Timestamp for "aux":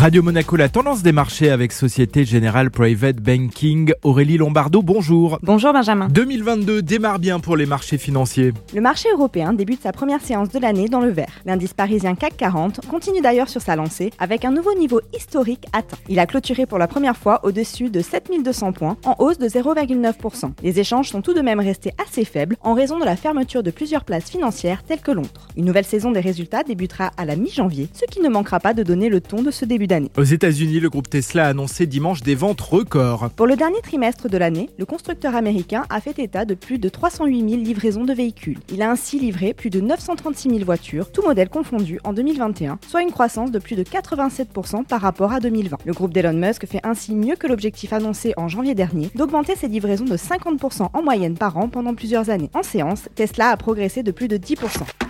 30.16-30.22